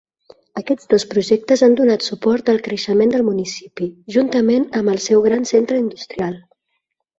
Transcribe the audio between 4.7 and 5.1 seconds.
amb el